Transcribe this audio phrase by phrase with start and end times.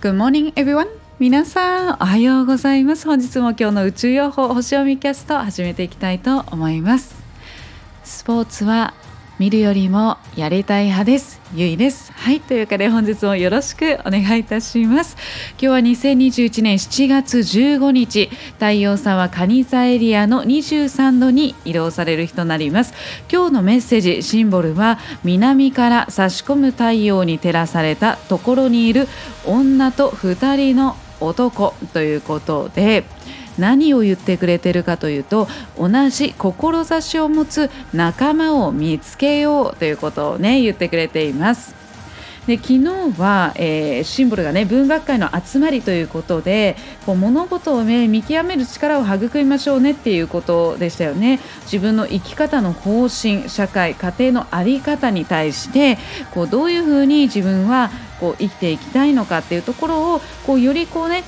[0.00, 0.88] Good morning everyone.
[1.18, 3.04] 皆さんおはようございます。
[3.04, 7.14] 本日も今日の宇宙予報星読みキャスト始めていきたいと思います。
[8.02, 8.94] スポーツは
[9.40, 11.40] 見るよりもやりたい派です。
[11.54, 12.12] ゆいです。
[12.12, 12.42] はい。
[12.42, 15.16] というわけで本日もよろしくお願いいたします。
[15.52, 22.92] 今日は2021年7月15日太陽さんは蟹座エリアの23度に移動される日となります。
[23.32, 29.08] 今日のメッセージシンボルは南から差し込む太陽に照らされたところにいる
[29.46, 33.04] 女と2人の男ということで
[33.60, 41.80] 何を言ってくれてるかというと同じ志を持つ仲間を見つけようということをね言ってくれています。
[42.46, 55.98] で昨日は、えー、シンボルがね文学界の集まりということでこう物事を、ね、見極める力を育みましょうねっていうことでしたよね自分の生き方の方針社会家庭の在り方に対して
[56.32, 61.22] こうどういうふうに自分はこう生きていきたいのかっていうところをこうよりこうね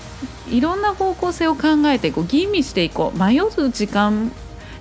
[0.52, 4.30] いろんな方向性を考えてこう吟味していこう迷う時間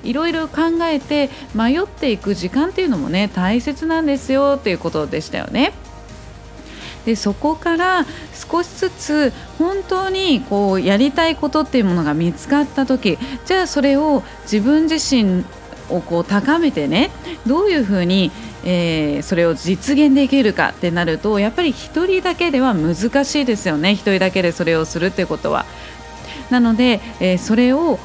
[0.03, 5.73] いろいろ考えて迷っていく時間っていうのもね大切なんですよっていうことでしたよね。
[7.05, 15.44] でそこから少しずつ本当にこうやりたいことっていうものが見つかった時じゃあそれを自分自身
[15.89, 17.09] をこう高めてね
[17.47, 18.31] どういうふうに
[18.64, 25.66] えー、それを実現できるかってなるとやっぱり1人だけでは難しいですよね1人だけでそれをするってことは。
[26.50, 27.98] なので、えー、それを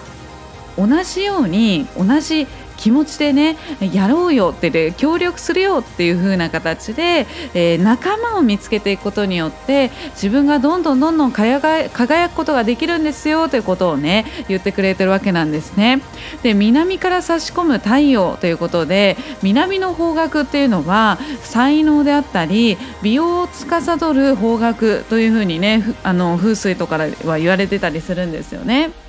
[0.79, 3.57] 同じように同じ気持ちでね
[3.93, 16.03] やろうよってで協力するよっていう風な形で、えー、仲間を見つけていくことによって自分がどんどんどんどん輝くことができるんですよということをね言ってくれてるわけなんですね。
[16.43, 29.06] で南から差し込む太陽ということで南の方角っていうのは才能であったり美容を司る方角というふうにねあの風水とかは言われてたりするんですよね。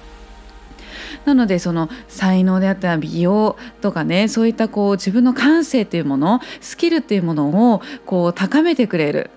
[1.28, 9.30] なのでその才能であったり美容とかねそういったこう自分の感性というものスキルっていうものをこう高めてくれる。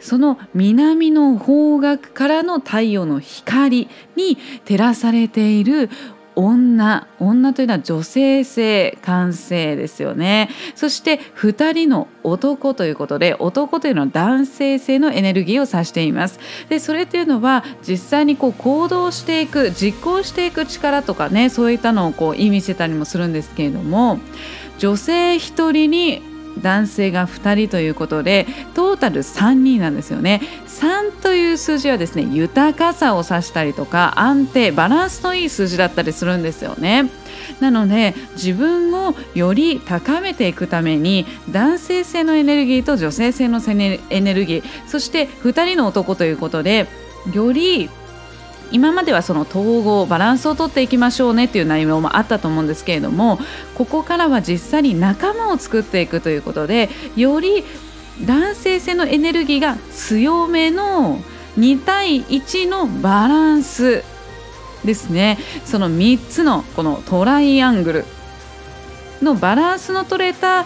[0.00, 5.90] その南の方角からの太陽の光に照らされている
[6.38, 10.48] 女女というのは女性性感性ですよね。
[10.76, 16.38] そして2人の男ということで男というのは男性性のエネルギーを指しています。
[16.68, 24.20] でそれというのは実際にこう行動していく実行していく力とかねそういったのをこう意味してたりもするんですけれども
[24.78, 26.22] 女性1人に
[26.62, 30.42] 男性が2人ということでトータル3人なんですよね。
[30.66, 37.10] 3という数字はですね豊かさを指したりとか安定バランスのいい数字だったりするんですよね。
[37.60, 46.86] なので自分をより高めていくために男性性のエネルギーと女性性のエネルギーそして2人の男ということで
[47.32, 47.90] より
[48.70, 53.38] 今まではその統合バランスをとっていきましょうねっていう内容もあったと思うんですけれども
[53.74, 57.64] ここからは実際に仲間を作っていくということでより
[58.24, 61.20] 男性性のエネルギーが強めの
[61.58, 64.04] 2対1のバランス
[64.84, 65.38] ですね。
[65.64, 68.04] その3つのこのトライアングル
[69.22, 70.64] のバランスの取れた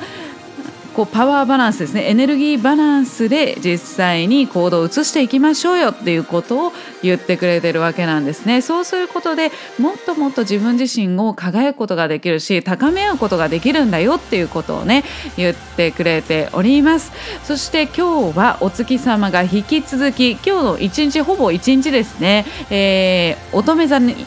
[0.95, 2.09] こうパワーバランスですね。
[2.09, 5.91] エネルギーバランスで実際に行動を移していきましょうよ。
[5.91, 6.73] っていうことを
[7.03, 8.61] 言ってくれてるわけなんですね。
[8.61, 14.15] そうすることでもっともっと自分自身を輝くことができるし高め合うことができるんだよ。
[14.17, 15.05] っていうことをね
[15.37, 17.13] 言ってくれております。
[17.45, 24.27] そして今日はお月様が引き続き今日の一日ほぼ一日ですね、えー、乙女座に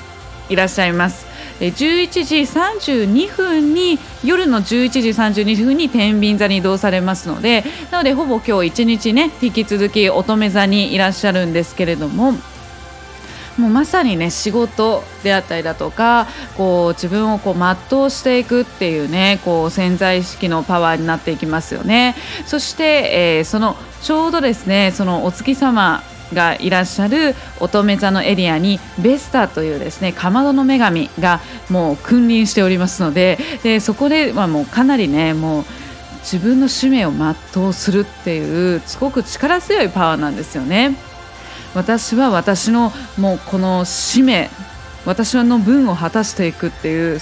[0.50, 1.34] いらっしゃいます。
[1.60, 5.10] 11時32分に夜の11時
[5.44, 12.34] 32分に天秤座に移動されますのでなのでほぼ今日一日ね引き続き乙女座にいらっしゃるんですけれども。
[13.58, 16.28] もうまさにね仕事であったりだとか
[16.58, 22.16] こう自分をこう全うしていくっていうねこう潜在意識のパワーになっていきますよね
[22.46, 31.40] そして、えー、そのちょうどですねそのお月様がいらっしゃる乙女座のエリアにベスタというですねかまどの女神が
[31.70, 35.66] もう君臨しておりますのででそこではもうかなりねもう
[36.22, 40.96] 自分の使命を全うするっていうすごく力強いパワーなんですよね。
[41.76, 44.50] 私は私のもうこの使命
[45.05, 47.20] 私の分を果たしていくっていう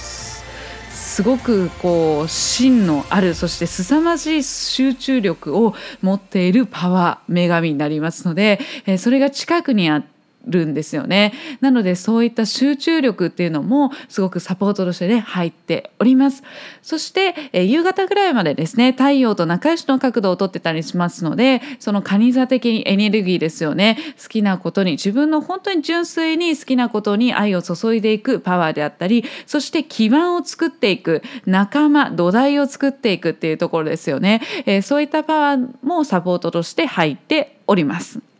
[1.14, 5.72] すごくこう芯のあるそして凄まじい集中力を
[6.02, 10.13] 持っているパワー女神になりますので、えそれが近くにあって
[10.46, 11.32] るんですよね。
[11.60, 16.42] なのでそういった集中力っていうのもすごくサポートとしてね入っております。
[16.82, 38.33] そして、え、夕方ぐらいまでですね太陽と仲良しの角度をとってたりしますのでその蟹座的にエネルギーですよね好きなことに自分の本当に純粋に好きなことに愛を注いでいくパワーであったりそして基盤を作っていく仲間土台を作っていくっていうところですよね、えー、そういったパワーもサポートとして入っております。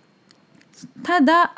[1.02, 1.54] ただ、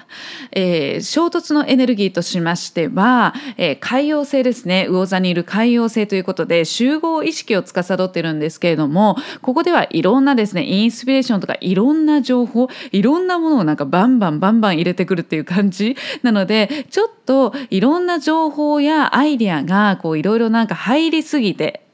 [0.53, 4.87] えー、衝突のエネルギーとしましては、えー、海洋星ですね。
[4.89, 21.86] 魚座にいる海洋星ということで集合意識を司ってるんですけれどもここではいろんなですねインスピレーションとかいろんな情報いろんなものをなんかバンバンバンバン入れてくるっていう感じ なのでちょっといろんな情報やアイデアがこういろいろなんか入りすぎて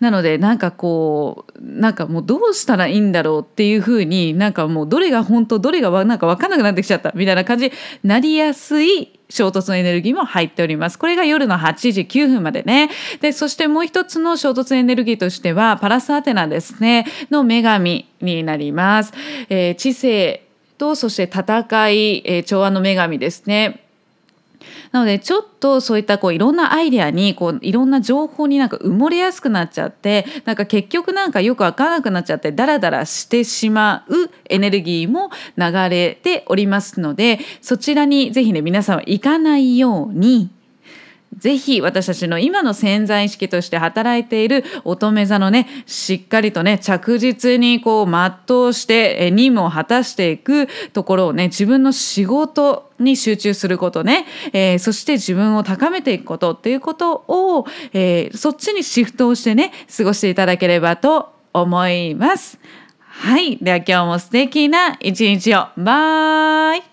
[0.00, 7.72] なのでなんかこうなんかもうどうしたらいいんだろうっていうふうになんかもうどれが本当どれがなんか分かんなくなってきちゃったみたいな感じに
[8.02, 10.98] なりやすい衝突のエネルギーも入っております。
[10.98, 12.90] これが夜の8時9分までね。
[13.20, 19.12] で、そしてもう一つの衝突エネルギーとしては、パラスアテナですね、の女神になります。
[19.48, 23.81] えー、知性と、そして戦い、えー、調和の女神ですね。
[24.90, 40.50] なのでちょっとそういったこういろんなアイデアにこういろんな情報になんか埋もれやすくなっちゃってなんか結局なんかよく分からなくなっちゃってダラダラしてしまうエネルギーも流れておりますのでそちらにぜひね皆さんは行かないように
[41.36, 62.58] ぜひ私たちの今の潜在意識として働いている乙女座のねしっかりとね着実にこう全うして任務を果たしていくところをね自分の仕事に集中することね、えー、そして自分を高めていくことっていうことを、えー、そっちにシフトをしてね過ごしていただければと思います。
[62.98, 63.58] はい。
[63.58, 65.66] では今日も素敵な一日を。
[65.76, 66.91] バイ